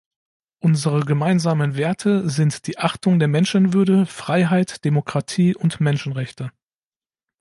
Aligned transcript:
Unsere 0.63 1.01
gemeinsamen 1.01 1.75
Werte 1.77 2.27
sind 2.27 2.65
die 2.65 2.79
Achtung 2.79 3.19
der 3.19 3.27
Menschenwürde, 3.27 4.07
Freiheit, 4.07 4.83
Demokratie 4.83 5.53
und 5.55 5.79
Menschenrechte. 5.79 6.51